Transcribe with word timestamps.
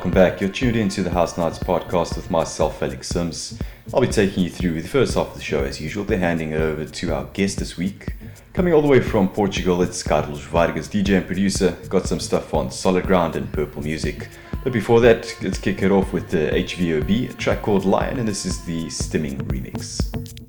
Welcome 0.00 0.12
back. 0.12 0.40
You're 0.40 0.48
tuned 0.48 0.76
into 0.76 1.02
the 1.02 1.10
House 1.10 1.36
Knights 1.36 1.58
podcast 1.58 2.16
with 2.16 2.30
myself, 2.30 2.82
Alex 2.82 3.06
Sims. 3.08 3.58
I'll 3.92 4.00
be 4.00 4.06
taking 4.06 4.42
you 4.42 4.48
through 4.48 4.80
the 4.80 4.88
first 4.88 5.14
half 5.14 5.28
of 5.28 5.34
the 5.34 5.42
show 5.42 5.62
as 5.62 5.78
usual, 5.78 6.04
then 6.04 6.20
handing 6.20 6.54
over 6.54 6.86
to 6.86 7.14
our 7.14 7.24
guest 7.34 7.58
this 7.58 7.76
week. 7.76 8.14
Coming 8.54 8.72
all 8.72 8.80
the 8.80 8.88
way 8.88 9.00
from 9.00 9.28
Portugal, 9.28 9.82
it's 9.82 10.02
Carlos 10.02 10.40
Vargas, 10.40 10.88
DJ 10.88 11.18
and 11.18 11.26
producer. 11.26 11.76
Got 11.90 12.06
some 12.06 12.18
stuff 12.18 12.54
on 12.54 12.70
Solid 12.70 13.04
Ground 13.06 13.36
and 13.36 13.52
Purple 13.52 13.82
Music. 13.82 14.30
But 14.64 14.72
before 14.72 15.00
that, 15.00 15.36
let's 15.42 15.58
kick 15.58 15.82
it 15.82 15.90
off 15.90 16.14
with 16.14 16.30
the 16.30 16.48
HVOB, 16.48 17.36
track 17.36 17.60
called 17.60 17.84
Lion, 17.84 18.18
and 18.18 18.26
this 18.26 18.46
is 18.46 18.64
the 18.64 18.86
Stimming 18.86 19.36
remix. 19.48 20.39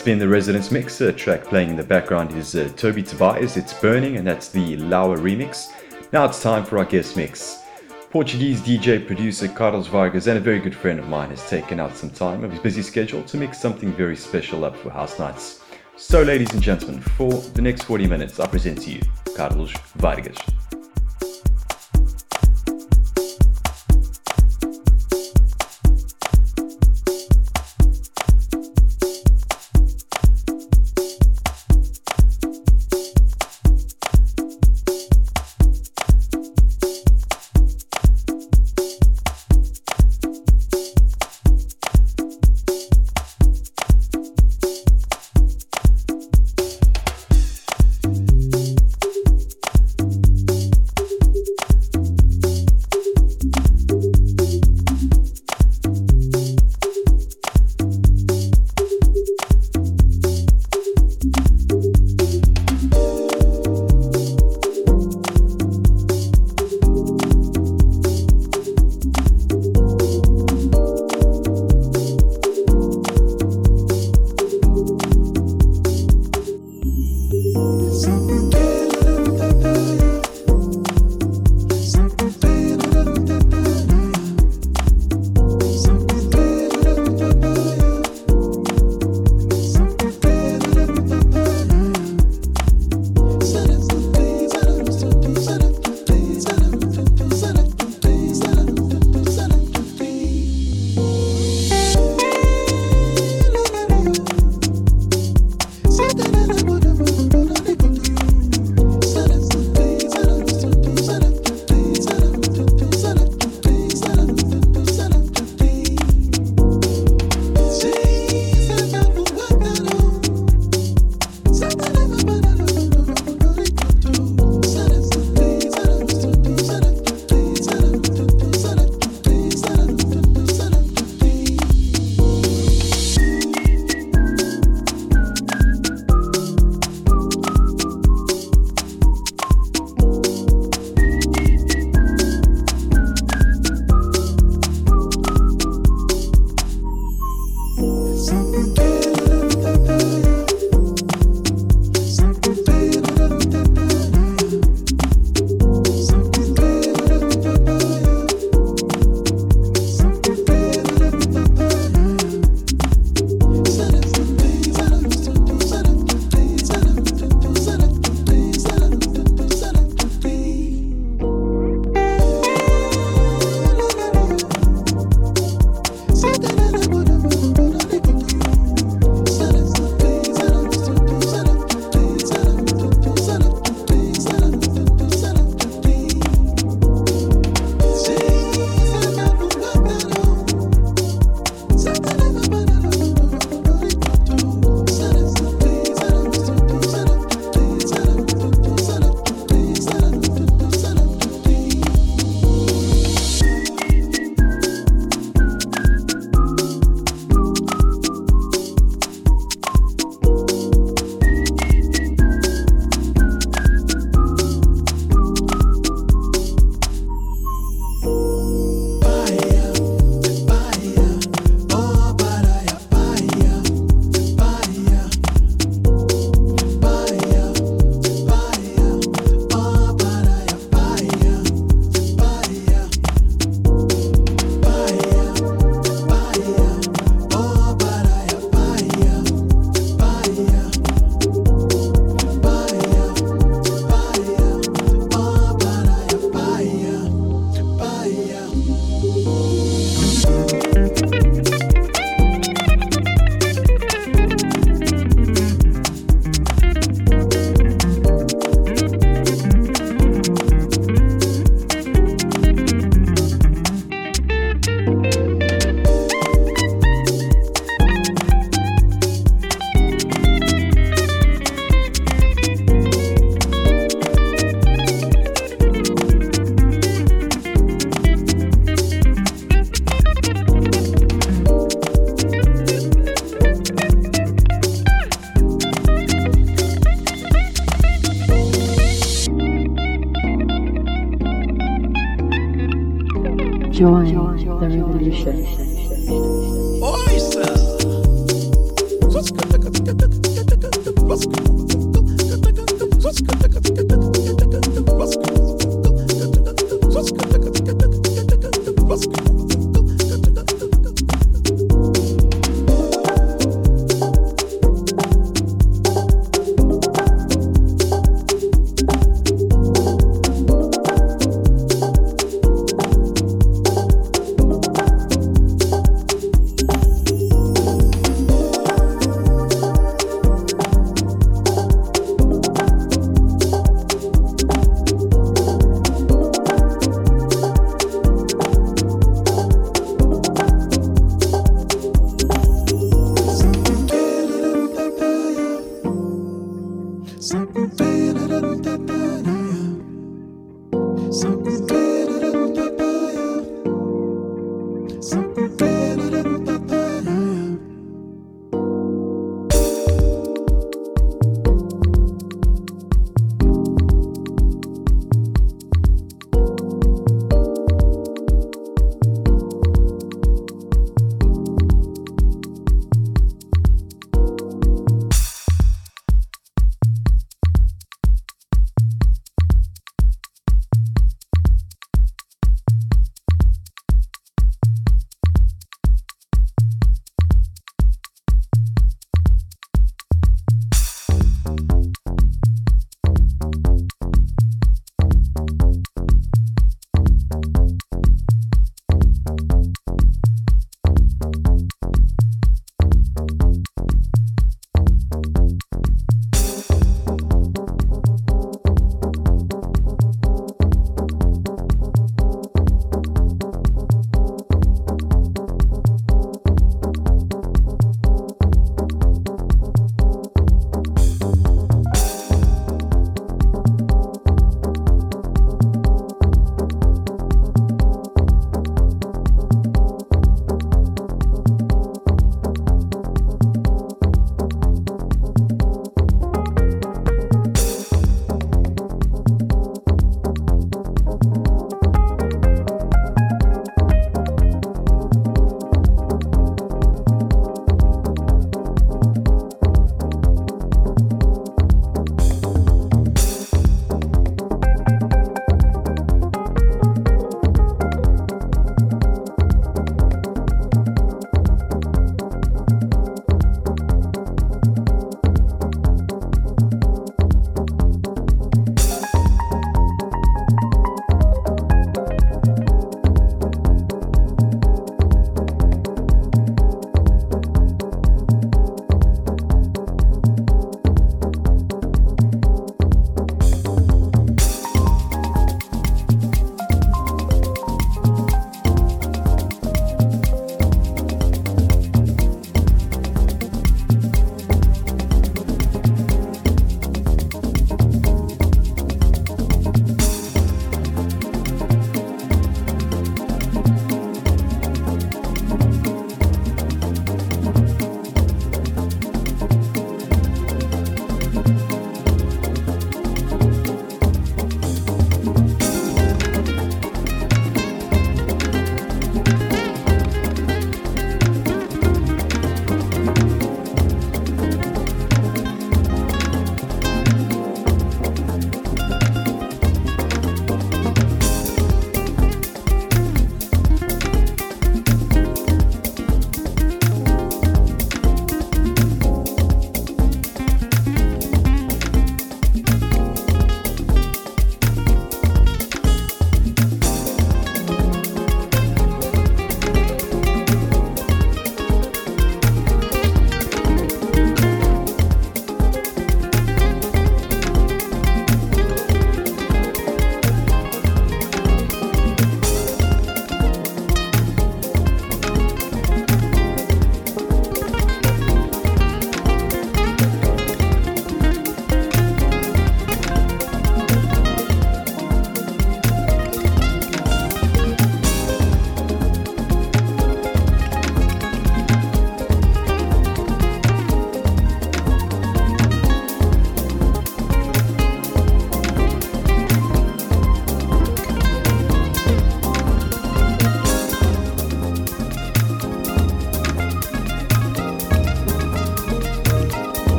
That's 0.00 0.06
been 0.06 0.18
the 0.18 0.28
Resident 0.28 0.72
Mix. 0.72 0.98
A 1.02 1.12
track 1.12 1.44
playing 1.44 1.68
in 1.68 1.76
the 1.76 1.82
background 1.82 2.32
is 2.32 2.56
uh, 2.56 2.72
Toby 2.74 3.02
Tobias, 3.02 3.58
It's 3.58 3.74
Burning, 3.74 4.16
and 4.16 4.26
that's 4.26 4.48
the 4.48 4.78
Laua 4.78 5.18
remix. 5.18 5.74
Now 6.10 6.24
it's 6.24 6.42
time 6.42 6.64
for 6.64 6.78
our 6.78 6.86
guest 6.86 7.18
mix. 7.18 7.64
Portuguese 8.08 8.62
DJ 8.62 9.06
producer 9.06 9.46
Carlos 9.46 9.88
Vargas 9.88 10.26
and 10.26 10.38
a 10.38 10.40
very 10.40 10.58
good 10.58 10.74
friend 10.74 10.98
of 10.98 11.06
mine 11.06 11.28
has 11.28 11.46
taken 11.50 11.78
out 11.78 11.94
some 11.94 12.08
time 12.08 12.42
of 12.44 12.50
his 12.50 12.60
busy 12.60 12.80
schedule 12.80 13.22
to 13.24 13.36
mix 13.36 13.60
something 13.60 13.92
very 13.92 14.16
special 14.16 14.64
up 14.64 14.74
for 14.74 14.88
House 14.88 15.18
Nights. 15.18 15.60
So, 15.98 16.22
ladies 16.22 16.54
and 16.54 16.62
gentlemen, 16.62 17.02
for 17.02 17.30
the 17.30 17.60
next 17.60 17.82
40 17.82 18.06
minutes, 18.06 18.40
I 18.40 18.46
present 18.46 18.80
to 18.80 18.92
you 18.92 19.02
Carlos 19.36 19.70
Vargas. 19.96 20.38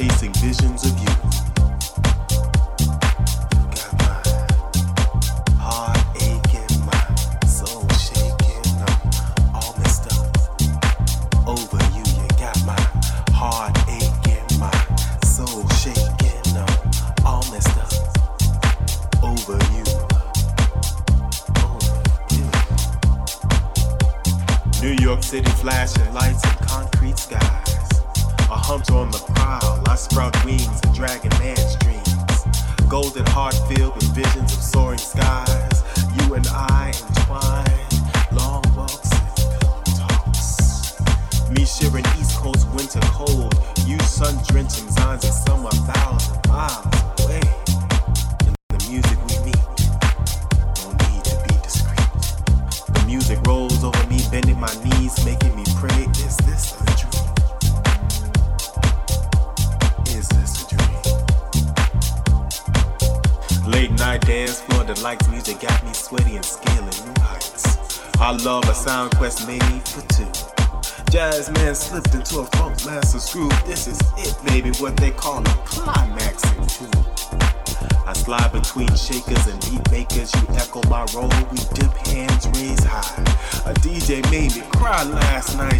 DJ 0.00 0.29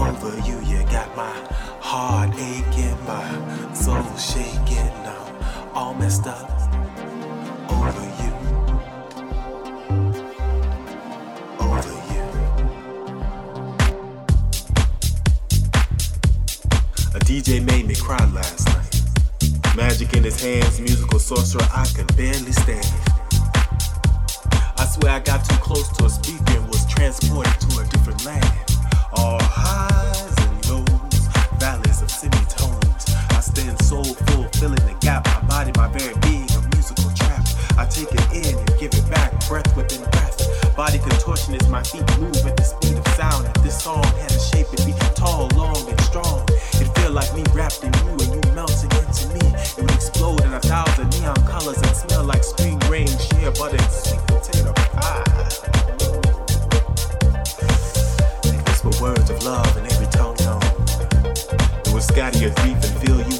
Over 0.00 0.36
you, 0.48 0.58
you 0.62 0.82
got 0.84 1.14
my 1.14 1.30
heart 1.80 2.34
aching, 2.34 3.04
my 3.04 3.74
soul 3.74 4.02
shaking. 4.16 4.90
I'm 5.06 5.76
all 5.76 5.94
messed 5.94 6.26
up. 6.26 6.50
Over 7.70 8.06
you. 8.22 8.32
Over 11.60 11.96
you. 12.12 12.24
A 17.14 17.20
DJ 17.20 17.62
made 17.62 17.86
me 17.86 17.94
cry 17.94 18.24
last 18.32 18.68
night. 18.68 19.76
Magic 19.76 20.14
in 20.14 20.24
his 20.24 20.42
hands, 20.42 20.80
musical 20.80 21.18
sorcerer, 21.18 21.68
I 21.74 21.86
could 21.94 22.16
barely 22.16 22.52
stand 22.52 22.84
it. 22.84 23.10
I 24.78 24.86
swear 24.86 25.12
I 25.12 25.20
got 25.20 25.44
too 25.44 25.56
close 25.56 25.88
to 25.98 26.06
a 26.06 26.10
speaker 26.10 26.56
and 26.56 26.66
was 26.68 26.86
transported 26.86 27.60
to 27.60 27.80
a 27.80 27.84
different 27.84 28.24
land. 28.24 28.46
All 29.12 29.38
filling 34.60 34.84
the 34.84 34.94
gap. 35.00 35.24
My 35.24 35.40
body, 35.48 35.72
my 35.76 35.88
very 35.88 36.12
being, 36.20 36.44
a 36.52 36.60
musical 36.76 37.08
trap. 37.16 37.40
I 37.80 37.86
take 37.86 38.12
it 38.12 38.26
in 38.36 38.58
and 38.58 38.68
give 38.78 38.92
it 38.92 39.08
back, 39.08 39.32
breath 39.48 39.74
within 39.74 40.04
breath. 40.12 40.36
Body 40.76 40.98
contortion 40.98 41.54
as 41.54 41.66
my 41.68 41.82
feet 41.82 42.04
move 42.20 42.36
at 42.44 42.58
the 42.58 42.64
speed 42.64 42.98
of 43.00 43.08
sound. 43.16 43.48
If 43.56 43.62
this 43.64 43.82
song 43.82 44.04
had 44.20 44.30
a 44.30 44.38
shape, 44.38 44.68
it'd 44.74 44.84
be 44.84 44.92
tall, 45.16 45.48
long, 45.56 45.80
and 45.88 46.00
strong. 46.02 46.44
It 46.76 46.92
feel 46.98 47.10
like 47.10 47.32
me 47.34 47.42
wrapped 47.54 47.82
in 47.82 47.92
you 48.04 48.12
and 48.20 48.30
you 48.36 48.42
melting 48.52 48.92
into 49.00 49.24
me. 49.32 49.48
It 49.56 49.80
would 49.80 49.94
explode 49.96 50.44
in 50.44 50.52
a 50.52 50.60
thousand 50.60 51.08
neon 51.16 51.40
colors 51.48 51.80
and 51.80 51.96
smell 51.96 52.24
like 52.24 52.44
spring 52.44 52.78
rain, 52.92 53.08
shea 53.08 53.48
butter, 53.56 53.80
and 53.80 53.90
sweet 53.90 54.20
potato 54.28 54.72
pie. 54.76 55.24
They 58.44 58.60
whisper 58.68 58.92
words 59.00 59.30
of 59.30 59.42
love 59.42 59.72
in 59.78 59.86
every 59.88 60.10
tone 60.12 60.36
known. 60.44 60.60
It 61.80 61.92
will 61.94 62.04
scatter 62.04 62.38
your 62.38 62.52
grief 62.60 62.76
and 62.76 62.96
fill 63.00 63.20
you 63.24 63.39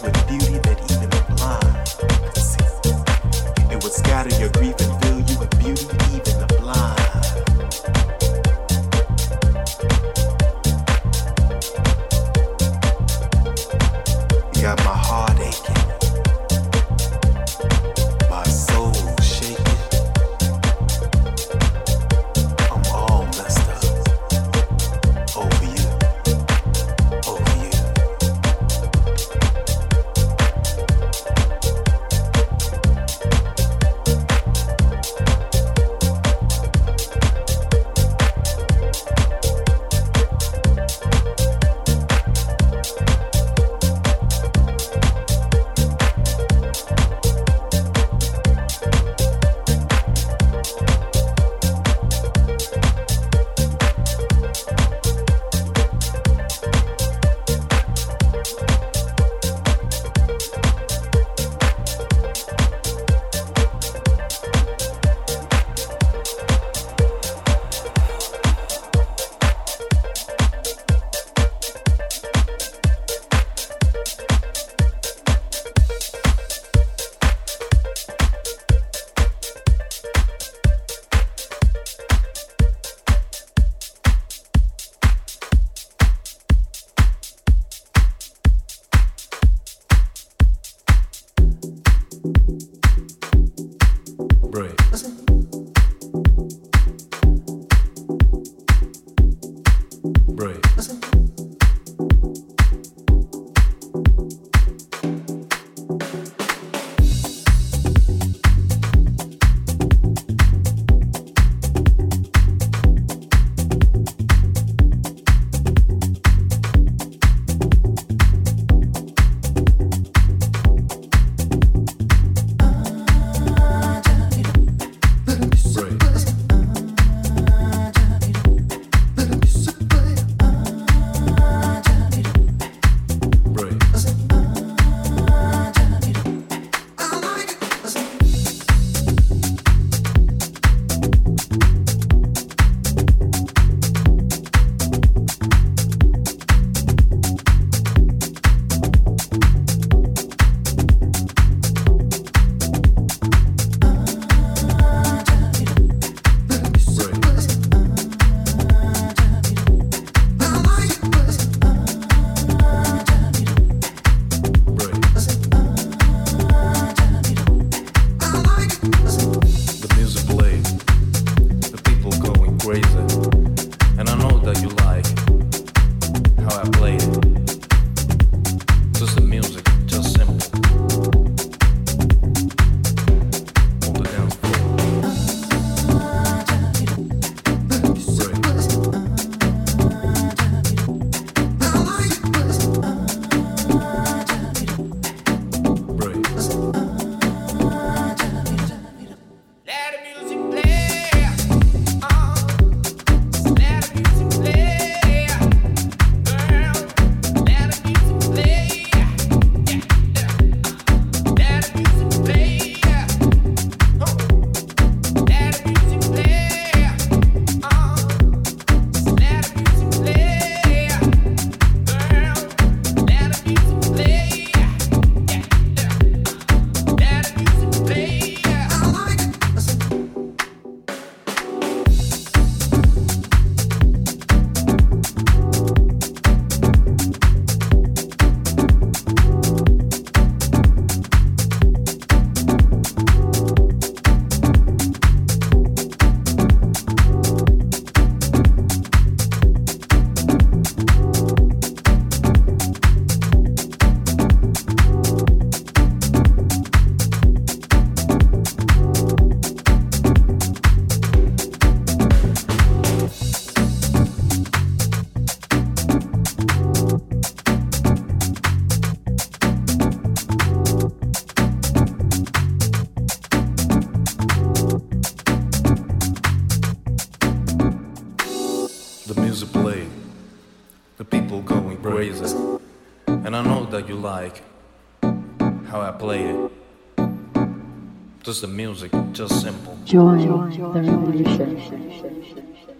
the 288.40 288.46
music, 288.46 288.90
just 289.12 289.42
simple. 289.42 289.76
Join 289.84 290.18
the 290.18 290.80
revolution 290.80 291.58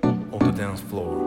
on 0.03 0.39
the 0.39 0.53
dance 0.53 0.81
floor. 0.81 1.20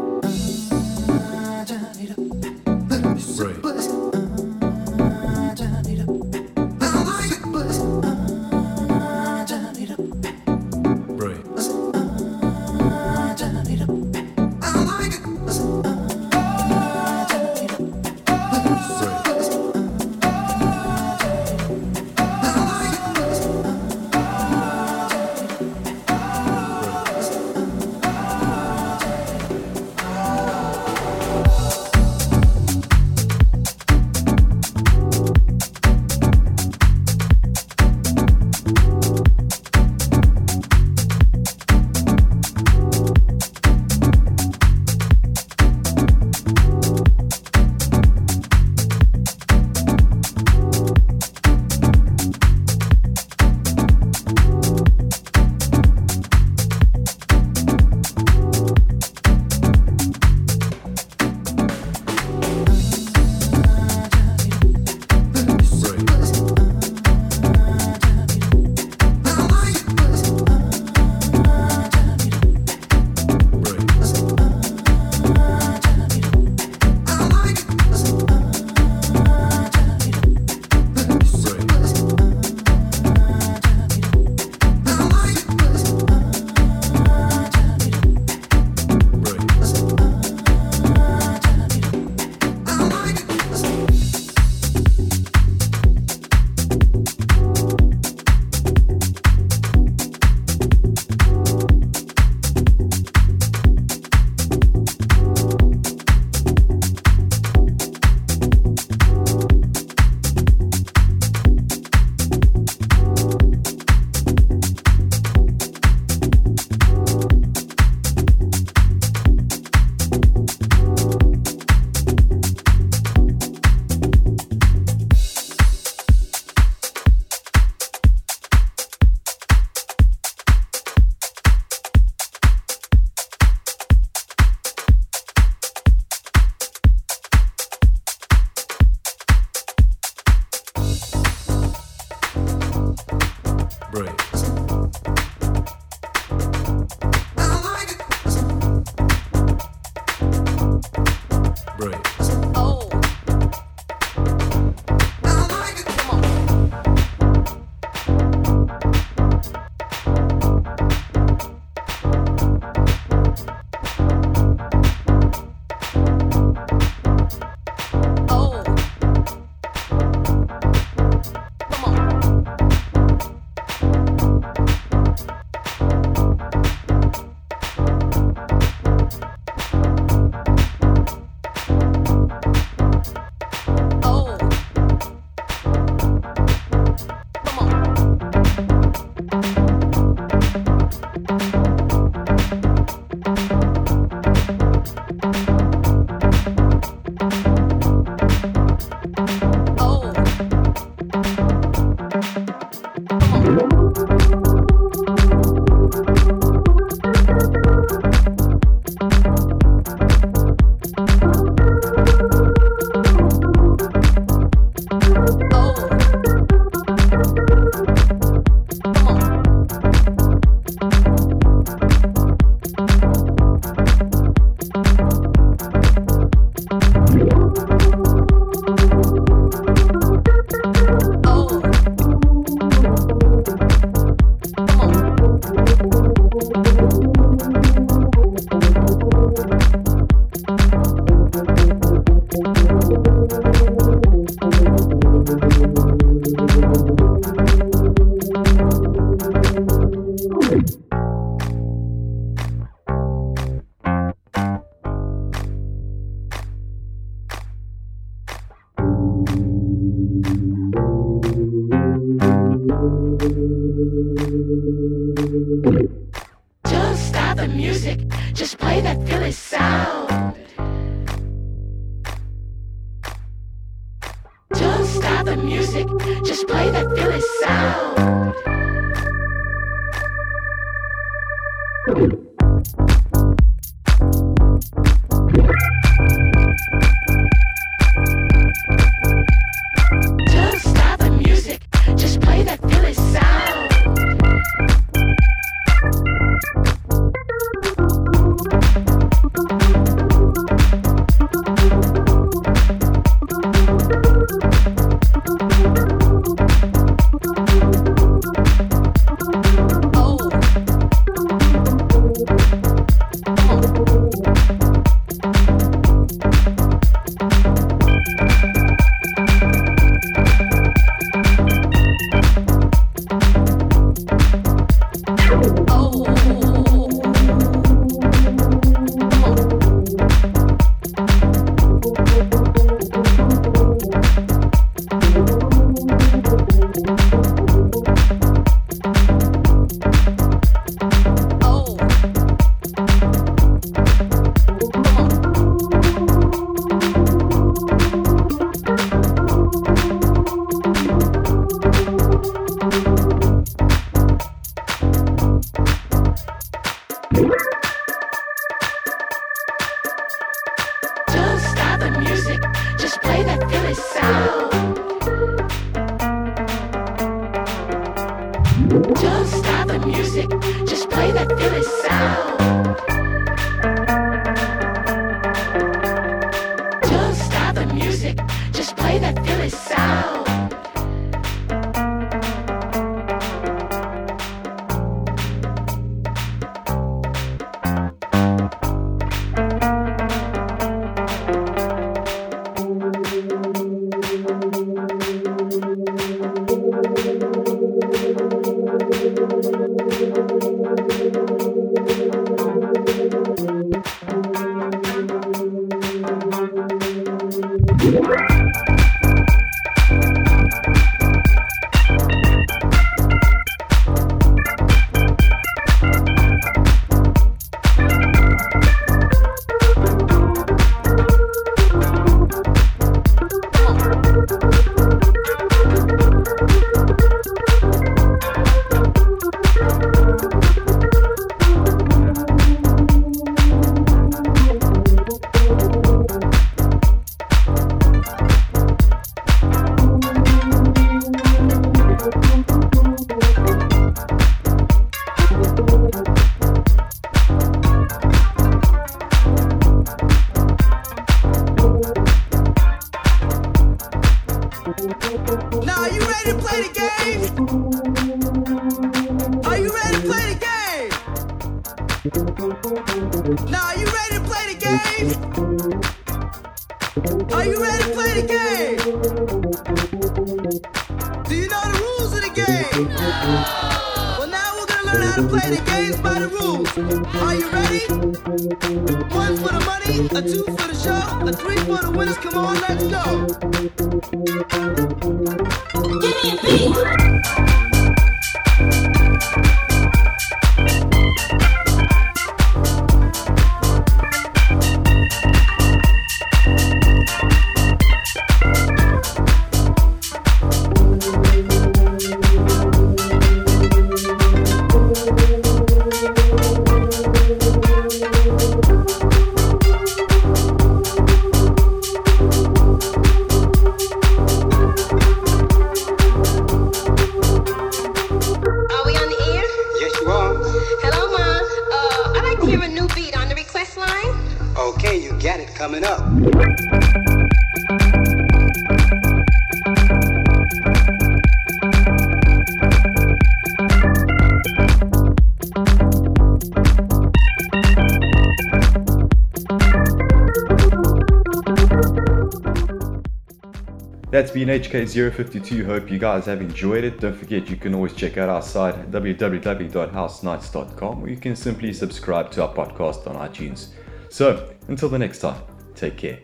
HK052. 544.48 545.65
hope 545.65 545.91
you 545.91 545.99
guys 545.99 546.26
have 546.26 546.41
enjoyed 546.41 546.84
it. 546.84 546.99
Don't 546.99 547.15
forget 547.15 547.48
you 547.49 547.56
can 547.56 547.74
always 547.76 547.94
check 547.94 548.18
out 548.18 548.30
our 548.30 548.41
site 548.41 548.91
www.housenights.com 548.91 551.03
or 551.03 551.10
you 551.10 551.18
can 551.18 551.36
simply 551.36 551.74
subscribe 551.74 552.32
to 552.32 552.41
our 552.45 552.53
podcast 552.53 553.07
on 553.07 553.15
iTunes. 553.30 553.70
So 554.10 554.53
until 554.68 554.90
the 554.90 554.99
next 554.99 555.20
time, 555.20 555.41
take 555.76 555.98
care. 555.98 556.20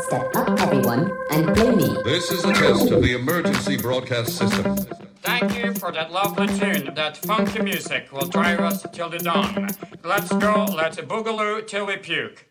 Step 0.00 0.36
up, 0.36 0.60
everyone, 0.60 1.10
and 1.30 1.56
play 1.56 1.74
me. 1.74 1.96
This 2.04 2.30
is 2.30 2.44
a 2.44 2.52
test 2.52 2.90
of 2.90 3.02
the 3.02 3.14
emergency 3.14 3.76
broadcast 3.76 4.36
system. 4.36 4.76
Thank 5.22 5.56
you 5.56 5.74
for 5.74 5.90
that 5.92 6.12
lovely 6.12 6.46
tune. 6.46 6.94
That 6.94 7.16
funky 7.16 7.60
music 7.60 8.12
will 8.12 8.28
drive 8.28 8.60
us 8.60 8.86
till 8.92 9.10
the 9.10 9.18
dawn. 9.18 9.68
Let's 10.04 10.32
go, 10.32 10.66
let's 10.72 10.98
boogaloo 10.98 11.66
till 11.66 11.86
we 11.86 11.96
puke. 11.96 12.45